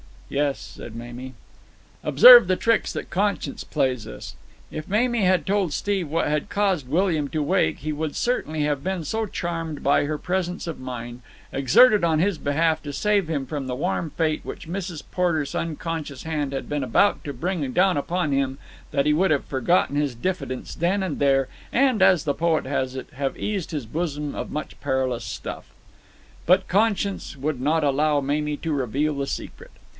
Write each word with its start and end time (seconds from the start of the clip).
"Yes," 0.29 0.57
said 0.59 0.95
Mamie. 0.95 1.33
Observe 2.03 2.47
the 2.47 2.55
tricks 2.55 2.91
that 2.93 3.09
conscience 3.09 3.65
plays 3.65 4.07
us. 4.07 4.35
If 4.71 4.87
Mamie 4.87 5.23
had 5.25 5.45
told 5.45 5.73
Steve 5.73 6.07
what 6.07 6.25
had 6.27 6.49
caused 6.49 6.87
William 6.87 7.27
to 7.27 7.43
wake 7.43 7.79
he 7.79 7.91
would 7.91 8.15
certainly 8.15 8.61
have 8.61 8.81
been 8.83 9.03
so 9.03 9.25
charmed 9.25 9.83
by 9.83 10.05
her 10.05 10.17
presence 10.17 10.65
of 10.67 10.79
mind, 10.79 11.21
exerted 11.51 12.05
on 12.05 12.19
his 12.19 12.37
behalf 12.37 12.81
to 12.83 12.93
save 12.93 13.27
him 13.27 13.45
from 13.45 13.67
the 13.67 13.75
warm 13.75 14.09
fate 14.09 14.39
which 14.43 14.69
Mrs. 14.69 15.03
Porter's 15.11 15.53
unconscious 15.53 16.23
hand 16.23 16.53
had 16.53 16.69
been 16.69 16.83
about 16.83 17.23
to 17.25 17.33
bring 17.33 17.69
down 17.73 17.97
upon 17.97 18.31
him, 18.31 18.57
that 18.91 19.05
he 19.05 19.13
would 19.13 19.31
have 19.31 19.45
forgotten 19.45 19.97
his 19.97 20.15
diffidence 20.15 20.73
then 20.73 21.03
and 21.03 21.19
there 21.19 21.47
and, 21.73 22.01
as 22.01 22.23
the 22.23 22.33
poet 22.33 22.65
has 22.65 22.95
it, 22.95 23.09
have 23.15 23.37
eased 23.37 23.71
his 23.71 23.85
bosom 23.85 24.33
of 24.33 24.49
much 24.49 24.79
perilous 24.79 25.25
stuff. 25.25 25.71
But 26.45 26.69
conscience 26.69 27.35
would 27.35 27.59
not 27.61 27.83
allow 27.83 28.21
Mamie 28.21 28.57
to 28.57 28.71
reveal 28.71 29.13
the 29.15 29.27
secret. 29.27 29.71